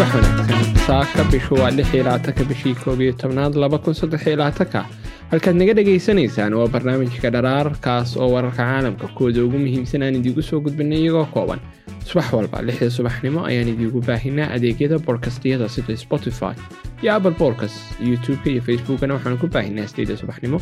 subax 0.00 0.14
wanaagsan 0.14 0.76
saaka 0.86 1.24
bishu 1.30 1.54
waa 1.60 1.70
lix 1.70 1.92
iyo 1.94 2.04
labaatanka 2.04 2.44
bishii 2.44 2.74
koob 2.74 3.00
iyo 3.00 3.12
tobnaad 3.12 3.54
laba 3.54 3.78
kun 3.78 3.94
saddex 3.94 4.26
iyo 4.26 4.36
labaatanka 4.36 4.84
halkaad 5.30 5.56
naga 5.56 5.74
dhagaysanaysaan 5.74 6.54
waa 6.54 6.68
barnaamijka 6.68 7.30
dharaarkaas 7.30 8.16
oo 8.16 8.30
wararka 8.32 8.56
caalamka 8.64 9.06
kuwooda 9.16 9.44
ugu 9.44 9.58
muhiimsan 9.58 10.02
aan 10.02 10.14
idiigu 10.20 10.42
soo 10.42 10.60
gudbinay 10.60 10.98
iyagoo 11.04 11.24
kooban. 11.34 11.60
Subax 12.08 12.32
walba 12.32 12.62
lixda 12.62 12.90
subaxnimo 12.90 13.44
ayaan 13.44 13.68
idiigu 13.68 14.00
baahinaa 14.00 14.48
adeegyada 14.56 14.98
boodkastiyada 14.98 15.68
sida 15.68 15.96
spotify 15.96 16.54
iyo 17.02 17.14
apple 17.14 17.36
bodcast 17.38 17.76
youtube-ka 18.00 18.50
iyo 18.50 18.62
facebookana 18.62 19.14
waxaan 19.14 19.38
ku 19.38 19.46
baahinaa 19.46 19.86
sideeda 19.86 20.16
subaxnimo. 20.16 20.60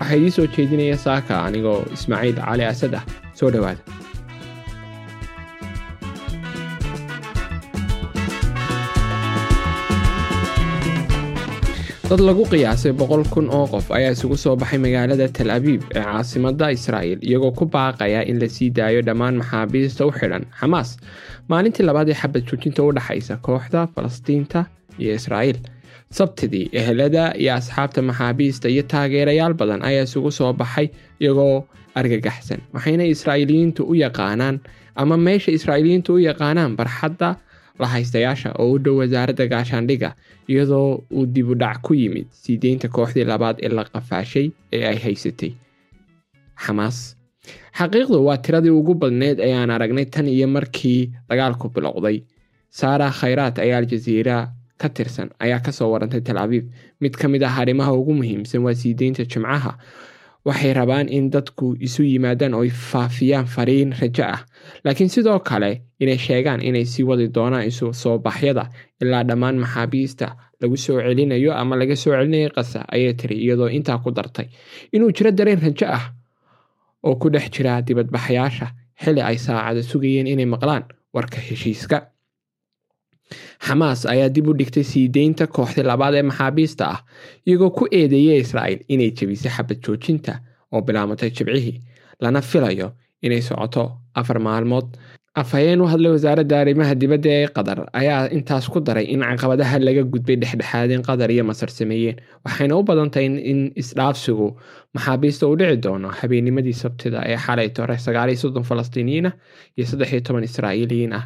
Waxaa 0.00 0.16
idiin 0.18 0.32
soo 0.32 0.46
jeedinaya 0.46 0.96
saaka 0.98 1.44
anigoo 1.46 1.84
ismaaciil 1.94 2.36
cali 2.42 2.64
asad 2.64 2.94
ah. 2.98 3.04
Soo 3.34 3.50
dhowaada 3.50 3.93
dad 12.10 12.20
lagu 12.28 12.44
qiyaasay 12.52 12.92
boqol 13.00 13.24
kun 13.34 13.46
oo 13.56 13.66
qof 13.72 13.86
ayaa 13.96 14.12
isugu 14.16 14.36
soo 14.44 14.54
baxay 14.60 14.78
magaalada 14.84 15.26
tal 15.36 15.50
abiib 15.56 15.82
ee 15.96 16.02
caasimada 16.06 16.66
israa'il 16.76 17.18
iyagoo 17.28 17.52
ku 17.58 17.64
baaqaya 17.74 18.20
in 18.30 18.36
la 18.42 18.48
sii 18.56 18.70
daayo 18.78 19.00
dhammaan 19.08 19.34
maxaabiista 19.40 20.06
u 20.08 20.12
xidhan 20.18 20.44
xamaas 20.60 20.90
maalintii 21.50 21.86
labaad 21.88 22.08
ee 22.12 22.18
xabad 22.22 22.42
joojinta 22.50 22.80
u 22.88 22.92
dhexaysa 22.96 23.34
kooxda 23.46 23.80
falastiinta 23.94 24.60
iyo 25.02 25.12
israa'iil. 25.20 25.58
Sabtidii 26.18 26.66
ehelada 26.80 27.24
iyo 27.42 27.52
asxaabta 27.58 28.00
maxaabiista 28.08 28.66
iyo 28.74 28.82
taageerayaal 28.92 29.54
badan 29.60 29.80
ayaa 29.88 30.04
isugu 30.08 30.30
soo 30.38 30.52
baxay 30.60 30.86
iyagoo 31.22 31.56
argagaxsan 32.00 32.60
waxayna 32.74 33.04
israa'iiliyiintu 33.14 33.80
u 33.92 33.94
yaqaanaan 34.04 34.56
ama 35.00 35.16
meesha 35.26 35.50
israa'iiliyiintu 35.58 36.10
u 36.14 36.18
yaqaanaan 36.28 36.76
barxadda 36.78 37.28
la 37.80 37.86
haystayaasha 37.94 38.50
oo 38.62 38.70
u 38.74 38.78
dhow 38.84 38.96
wasaaradda 39.00 39.46
gaashaandhigga 39.52 40.10
iyadoo 40.48 41.02
uu 41.16 41.26
dibu 41.34 41.54
dhac 41.62 41.80
ku 41.86 41.94
yimid 41.94 42.26
sii 42.42 42.56
deynta 42.62 42.88
kooxdii 42.88 43.24
labaad 43.32 43.56
ee 43.64 43.68
la 43.78 43.84
qafaashay 43.92 44.46
ee 44.72 44.82
ay 44.90 44.98
haysatay 45.04 45.52
xamaas 46.64 46.98
xaqiiqdu 47.78 48.18
waa 48.26 48.38
tiradii 48.44 48.70
ugu 48.80 48.94
badneyd 49.02 49.38
ee 49.46 49.54
aan 49.60 49.70
aragnay 49.76 50.06
tan 50.14 50.26
iyo 50.28 50.46
markii 50.56 51.00
dagaalku 51.28 51.68
bilowday 51.74 52.16
saara 52.78 53.10
khayraat 53.20 53.58
ayaa 53.64 53.78
aljaziira 53.82 54.36
ka 54.80 54.88
tirsan 54.96 55.28
ayaa 55.44 55.60
ka 55.66 55.72
soo 55.72 55.90
warantay 55.94 56.20
tal 56.20 56.38
abiib 56.44 56.64
mid 57.02 57.14
ka 57.20 57.26
mid 57.28 57.42
ah 57.42 57.54
arrimaha 57.62 57.92
ugu 58.00 58.12
muhiimsan 58.20 58.62
waa 58.66 58.74
sii 58.80 58.94
deynta 59.00 59.24
jimcaha 59.32 59.72
waxay 60.44 60.72
rabaan 60.74 61.08
in 61.08 61.30
dadku 61.30 61.74
isu 61.80 62.02
yimaadaan 62.04 62.54
oo 62.54 62.64
faafiyaan 62.90 63.46
fariin 63.46 63.92
rajo 64.00 64.24
ah. 64.24 64.40
Laakiin 64.84 65.08
sidoo 65.10 65.38
kale 65.40 65.82
inay 66.00 66.18
sheegaan 66.18 66.60
inay 66.62 66.84
sii 66.84 67.02
wadi 67.08 67.28
doonaan 67.34 67.66
isu 67.66 67.92
soo 67.92 68.18
baxyada 68.18 68.68
ilaa 69.02 69.24
dhammaan 69.28 69.56
maxaabiista 69.58 70.36
lagu 70.60 70.76
soo 70.76 71.00
celinayo 71.00 71.52
ama 71.56 71.76
laga 71.76 71.96
soo 71.96 72.12
celinayo 72.12 72.50
qasa 72.56 72.84
ayay 72.92 73.14
tiri 73.14 73.36
iyadoo 73.44 73.68
intaa 73.68 73.98
ku 73.98 74.10
dartay. 74.10 74.46
Inuu 74.92 75.10
jiro 75.16 75.30
dareen 75.32 75.60
rajo 75.60 75.86
ah 75.88 76.04
oo 77.02 77.14
ku 77.16 77.30
dhex 77.30 77.50
jira 77.50 77.82
dibadbaxayaasha 77.86 78.66
xili 79.02 79.20
ay 79.20 79.36
saacada 79.38 79.82
sugayeen 79.82 80.26
inay 80.26 80.46
maqlaan 80.46 80.84
warka 81.14 81.40
heshiiska 81.40 81.96
xamaas 83.66 84.00
ayaa 84.12 84.28
dib 84.34 84.48
u 84.48 84.54
dhigtay 84.60 84.84
sii 84.92 85.08
deynta 85.16 85.46
kooxdii 85.56 85.84
labaad 85.90 86.14
ee 86.14 86.22
maxaabiista 86.30 86.84
ah 86.94 87.00
iyagoo 87.46 87.70
ku 87.78 87.84
eedeeyay 88.00 88.40
israa'il 88.44 88.80
inay 88.94 89.10
jebisay 89.18 89.52
xabad 89.56 89.78
joojinta 89.84 90.32
oo 90.72 90.80
bilaamatay 90.86 91.30
jibcihii 91.36 91.80
lana 92.22 92.40
filayo 92.50 92.88
inay 93.22 93.40
socoto 93.48 93.84
afar 94.14 94.38
maalmood. 94.46 94.88
Afhayeen 95.42 95.80
u 95.82 95.86
hadlay 95.90 96.12
wasaaradda 96.14 96.60
arrimaha 96.62 96.94
dibadda 96.94 97.30
ee 97.38 97.46
qatar 97.56 97.78
ayaa 98.00 98.28
intaas 98.36 98.66
ku 98.72 98.78
daray 98.80 99.04
in 99.14 99.20
caqabadaha 99.30 99.78
laga 99.86 100.02
gudbay 100.12 100.36
dhexdhexaadin 100.42 101.02
qatar 101.08 101.30
iyo 101.34 101.44
masar 101.50 101.70
sameeyeen 101.78 102.16
waxayna 102.44 102.76
u 102.78 102.82
badantahay 102.90 103.26
in 103.52 103.60
isdhaafsigu 103.82 104.46
maxaabiista 104.94 105.48
uu 105.48 105.56
dhici 105.60 105.76
doono 105.86 106.08
habeennimadii 106.18 106.72
sabtida 106.82 107.18
ee 107.32 107.36
xalay 107.46 107.68
tore 107.76 107.96
sagaaliyo 108.06 108.38
soddon 108.42 108.62
falastiiniyiin 108.70 109.26
ah 109.30 109.34
iyo 109.76 109.86
saddex 109.90 110.10
iyo 110.12 110.20
toban 110.26 110.44
israa'iiliyiin 110.50 111.12
ah 111.18 111.24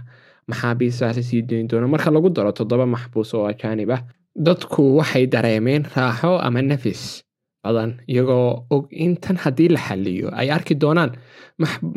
maxaabiistaasi 0.51 1.23
sii 1.29 1.43
dayn 1.49 1.69
doono. 1.71 1.87
Marka 1.95 2.11
lagu 2.17 2.29
daro 2.37 2.53
toddoba 2.59 2.87
maxbuus 2.95 3.31
oo 3.35 3.47
ajaanib 3.53 3.91
ah 3.97 4.03
dadku 4.47 4.83
waxay 4.99 5.27
dareemeen 5.33 5.83
raaxo 5.97 6.33
ama 6.47 6.63
nafis 6.63 7.03
badan 7.65 7.91
iyagoo 8.13 8.49
og 8.75 8.85
in 9.05 9.17
tan 9.23 9.37
haddii 9.43 9.69
la 9.75 9.81
xaliyo 9.87 10.29
ay 10.41 10.49
arki 10.57 10.75
doonaan 10.83 11.11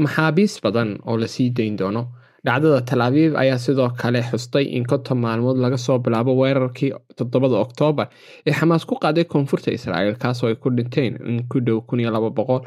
maxaabiis 0.03 0.53
badan 0.63 0.89
oo 1.07 1.17
la 1.22 1.28
sii 1.28 1.50
dayn 1.57 1.78
doono. 1.81 2.03
Dhacdada 2.45 3.06
abiib 3.06 3.34
ayaa 3.41 3.57
sidoo 3.66 3.89
kale 4.01 4.22
xustay 4.29 4.66
in 4.78 4.83
konton 4.89 5.18
maalmood 5.23 5.57
laga 5.63 5.78
soo 5.78 6.00
bilaabo 6.03 6.31
weerarkii 6.41 6.91
toddobada 7.18 7.56
oktoobar 7.66 8.07
ee 8.47 8.51
xamaas 8.59 8.83
ku 8.89 8.95
qaaday 9.03 9.23
koonfurta 9.31 9.69
israa'iil 9.78 10.18
kaasoo 10.23 10.47
ay 10.50 10.56
ku 10.62 10.68
dhinteen 10.78 11.13
in 11.29 11.38
ku 11.51 11.57
dhow 11.66 11.79
kun 11.88 12.00
iyo 12.00 12.09
laba 12.16 12.29
boqol. 12.38 12.62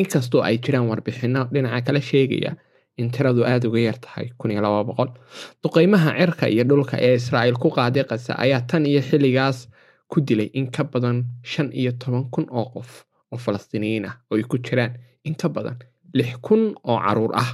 Inkastoo 0.00 0.42
ay 0.48 0.56
jiraan 0.64 0.88
warbixino 0.90 1.40
dhinaca 1.52 1.80
kale 1.86 2.00
sheegaya 2.10 2.52
in 3.00 3.10
tiradu 3.14 3.44
aada 3.44 3.68
uga 3.68 3.80
yar 3.88 3.98
tahay 4.04 4.26
iyo 4.50 5.06
duqeymaha 5.62 6.10
cirka 6.18 6.46
iyo 6.54 6.64
dhulka 6.70 6.96
ee 7.00 7.14
israa'iil 7.20 7.56
ku 7.62 7.68
qaaday 7.76 8.04
qasa 8.10 8.32
ayaa 8.44 8.60
tan 8.70 8.86
iyo 8.86 9.00
xilligaas 9.08 9.58
ku 10.10 10.20
dilay 10.20 10.50
in 10.58 10.66
ka 10.74 10.84
badan 10.84 11.24
shan 11.42 11.68
iyo 11.80 11.92
toban 12.00 12.24
kun 12.34 12.46
oo 12.50 12.64
qof 12.74 12.90
oo 13.32 13.38
falastiiniyiin 13.44 14.04
ah 14.10 14.14
oo 14.30 14.36
ay 14.36 14.44
ku 14.50 14.56
jiraan 14.66 14.92
in 15.28 15.34
ka 15.40 15.48
badan 15.48 15.76
lix 16.18 16.36
kun 16.46 16.62
oo 16.90 16.98
carruur 17.04 17.32
ah. 17.42 17.50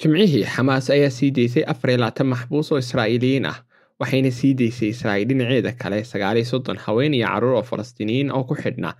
Jimcihii 0.00 0.44
xamaas 0.54 0.90
ayaa 0.90 1.10
sii 1.18 1.30
deysay 1.36 1.64
afar 1.72 1.90
iyo 1.90 1.98
labaatan 2.02 2.26
maxbuus 2.32 2.68
oo 2.72 2.78
israa'iiliyiin 2.84 3.46
ah 3.52 3.58
waxayna 4.00 4.30
sii 4.38 4.52
deysay 4.60 4.88
israa'iil 4.94 5.28
dhinaceeda 5.28 5.72
kale 5.82 5.98
sagaaliyo 6.12 6.44
soddon 6.52 6.76
haween 6.84 7.14
iyo 7.14 7.26
carruur 7.32 7.54
oo 7.58 7.62
falastiiniyiin 7.70 8.28
oo 8.36 8.44
ku 8.48 8.54
xidhnaa 8.62 8.94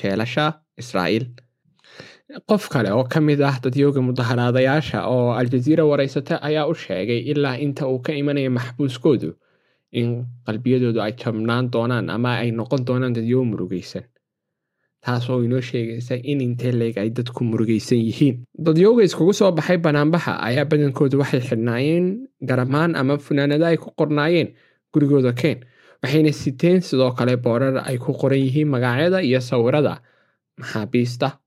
jeelasha 0.00 0.44
israa'iil 0.82 1.24
qof 2.48 2.68
kale 2.68 2.90
oo 2.92 3.04
ka 3.06 3.20
mid 3.20 3.40
ah 3.40 3.56
dadyooga 3.62 4.00
mudaharaadayaasha 4.02 5.06
oo 5.06 5.30
aljaziira 5.40 5.84
waraysata 5.86 6.42
ayaa 6.42 6.66
u 6.66 6.74
sheegay 6.74 7.18
ilaa 7.30 7.54
inta 7.58 7.86
uu 7.86 7.98
ka 8.02 8.12
imanaya 8.12 8.50
maxbuuskoodu 8.50 9.30
in 9.92 10.26
qalbiyadoodu 10.46 11.00
ay 11.02 11.12
jabnaan 11.22 11.70
doonaan 11.70 12.10
ama 12.10 12.34
ay 12.42 12.50
noqon 12.50 12.82
doonaan 12.88 13.14
dadyogo 13.14 13.44
murugaysan 13.44 14.02
taasoo 15.06 15.38
inoo 15.46 15.60
sheegaysa 15.60 16.14
in 16.22 16.40
intee 16.40 16.72
leeg 16.72 16.98
ay 16.98 17.10
dadku 17.10 17.44
murugaysan 17.44 17.98
yihiin. 17.98 18.42
Dadyooga 18.58 19.02
iskugu 19.06 19.32
soo 19.32 19.52
baxay 19.52 19.78
banaanbaxa 19.78 20.34
ayaa 20.48 20.64
badankoodu 20.66 21.18
waxay 21.22 21.40
xidhnaayeen 21.48 22.06
garamaan 22.48 22.96
ama 22.98 23.18
funaanada 23.18 23.66
ay 23.70 23.76
ku 23.78 23.94
qornaayeen 23.98 24.48
gurigooda 24.92 25.32
keen 25.32 25.62
waxayna 26.02 26.32
siteen 26.32 26.82
sidoo 26.82 27.12
kale 27.14 27.36
boorar 27.38 27.78
ay 27.86 27.98
ku 28.02 28.12
qoran 28.20 28.38
yihiin 28.42 28.68
magacyada 28.74 29.22
iyo 29.22 29.40
sawirada 29.40 30.02
maxaabiista 30.58 31.38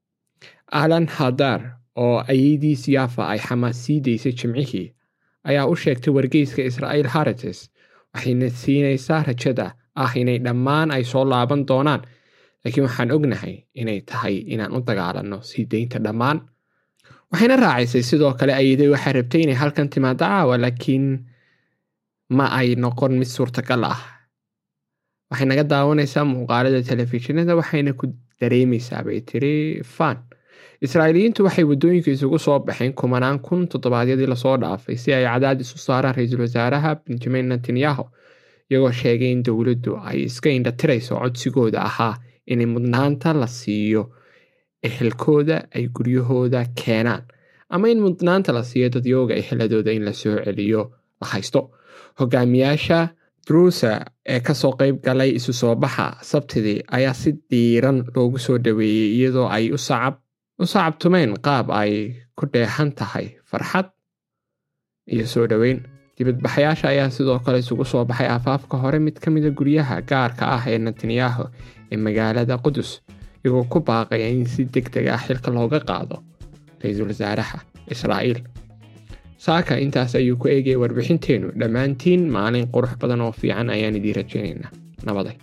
alan 0.82 1.08
hadar 1.18 1.62
oo 2.04 2.18
ayadiis 2.34 2.84
yaafa 2.96 3.24
ay 3.34 3.40
xamaas 3.48 3.78
sii 3.86 4.00
daysay 4.06 4.32
jimcihii 4.40 4.88
ayaa 5.50 5.66
u 5.72 5.76
sheegtay 5.84 6.14
wargeyska 6.18 6.62
israa'iil 6.70 7.08
harites 7.16 7.60
waxayna 8.14 8.50
siinaysaa 8.62 9.24
rajada 9.30 9.68
ah 10.04 10.12
inay 10.22 10.38
dhammaan 10.46 10.92
ay 10.96 11.04
soo 11.04 11.26
laaban 11.32 11.66
doonaan. 11.70 12.02
Laakiin 12.64 12.84
waxaan 12.88 13.12
ognahay 13.16 13.56
inay 13.82 14.00
tahay 14.10 14.36
inaan 14.54 14.72
u 14.78 14.80
dagaalanno 14.88 15.38
sii 15.50 15.66
deynta 15.72 16.00
dhammaan. 16.06 16.38
Waxayna 17.32 17.56
raacaysay 17.64 18.04
sidoo 18.10 18.34
kale 18.40 18.54
ayaday 18.62 18.90
waxay 18.94 19.14
rabtay 19.18 19.42
inay 19.46 19.56
halkan 19.62 19.90
timaado 19.94 20.26
caawa 20.26 20.56
laakiin 20.64 21.06
ma 22.38 22.46
ay 22.60 22.76
noqon 22.84 23.14
mid 23.20 23.28
suurtagal 23.36 23.84
ah. 23.94 24.00
Waxay 25.32 25.48
naga 25.50 25.64
daawanaysaa 25.72 26.26
muuqaalada 26.32 26.82
telefishinada 26.90 27.56
waxayna 27.60 27.92
ku 28.00 28.06
dareemaysaa 28.42 29.04
bay 29.04 29.22
tiri 29.30 29.82
fan. 29.96 30.18
Israa'iiliyiintu 30.86 31.44
waxay 31.48 31.64
waddooyinka 31.72 32.12
isugu 32.12 32.40
soo 32.40 32.60
baxeen 32.68 32.94
kumanaan 33.00 33.40
kun 33.46 33.68
toddobaadyadii 33.72 34.28
la 34.34 34.36
soo 34.36 34.56
dhaafay 34.62 34.96
si 34.98 35.14
ay 35.14 35.26
cadaadis 35.26 35.74
u 35.76 35.78
saaraan 35.88 36.16
ra'iisul 36.18 36.42
wasaaraha 36.46 36.96
benjamin 37.06 37.50
netanyahu 37.52 38.06
iyagoo 38.72 38.92
sheegay 39.02 39.32
in 39.36 39.44
dowladdu 39.48 39.98
ay 40.10 40.24
iska 40.30 40.50
indhatirayso 40.58 41.16
codsigooda 41.22 41.80
ahaa 41.90 42.16
in 42.48 42.62
mudnaanta 42.76 43.34
la 43.42 43.48
siiyo 43.48 44.04
ehelkooda 44.88 45.58
ay 45.76 45.88
guryahooda 45.96 46.66
keenaan 46.84 47.24
ama 47.70 47.90
in 47.90 48.00
mudnaanta 48.06 48.54
la 48.54 48.64
siiyo 48.64 48.90
dadyooga 48.96 49.36
eheladooda 49.42 49.92
in 49.92 50.06
la 50.06 50.14
soo 50.14 50.38
celiyo 50.46 50.82
la 51.22 51.28
haysto. 51.34 51.62
Hogaamiyaasha 52.20 53.00
druusa 53.48 53.92
ee 54.34 54.40
ka 54.40 54.54
soo 54.54 54.72
qeyb 54.80 55.02
galay 55.06 55.32
isu 55.40 55.54
soo 55.54 55.76
baxa. 55.76 56.08
Sabtidii 56.32 56.80
ayaa 56.98 57.14
si 57.14 57.32
diiran 57.52 58.04
loogu 58.16 58.38
soo 58.40 58.58
dhaweeyey 58.66 59.10
iyadoo 59.18 59.48
ay 59.56 59.72
u 59.72 59.78
sacabtumeen 60.66 61.34
qaab 61.46 61.72
ay 61.82 61.94
ku 62.38 62.46
dheexan 62.54 62.92
tahay. 62.98 63.28
Farxad 63.50 63.88
iyo 65.14 65.26
soo 65.34 65.48
dhoweyn. 65.48 65.80
Dibadbaxayaasha 66.18 66.88
ayaa 66.94 67.10
sidoo 67.16 67.40
kale 67.40 67.60
isugu 67.64 67.86
soo 67.86 68.06
baxay 68.06 68.28
aafaafka 68.28 68.78
hore 68.78 69.00
mid 69.00 69.20
ka 69.24 69.32
mida 69.32 69.50
guryaha 69.50 70.02
gaarka 70.10 70.44
ah 70.56 70.64
ee 70.68 70.78
netanyahu 70.78 71.44
ee 71.92 71.98
magaalada 72.06 72.58
qudus 72.66 72.90
iyagoo 73.44 73.64
ku 73.72 73.80
baaqaya 73.88 74.28
in 74.36 74.46
si 74.46 74.66
deg 74.74 74.92
deg 74.94 75.08
ah 75.08 75.22
xilka 75.28 75.50
looga 75.58 75.80
qaado 75.90 76.20
ra'iisul 76.84 77.08
wasaaraha 77.12 77.58
israa'iil 77.94 78.40
saaka 79.46 79.74
intaas 79.86 80.16
ayuu 80.20 80.38
ku 80.42 80.48
eegaya 80.56 80.80
warbixinteennu 80.84 81.50
dhammaantiin 81.62 82.22
maalin 82.38 82.68
qurux 82.76 82.94
badan 83.02 83.22
oo 83.26 83.32
fiican 83.42 83.70
ayaan 83.76 83.96
idiin 84.00 84.16
rajaynaynaa 84.22 84.72
nabaday 85.08 85.36